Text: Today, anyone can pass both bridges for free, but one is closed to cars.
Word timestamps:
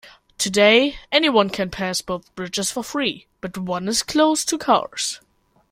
Today, 0.39 0.97
anyone 1.11 1.51
can 1.51 1.69
pass 1.69 2.01
both 2.01 2.33
bridges 2.33 2.71
for 2.71 2.83
free, 2.83 3.27
but 3.39 3.55
one 3.55 3.87
is 3.87 4.01
closed 4.01 4.49
to 4.49 4.57
cars. 4.57 5.21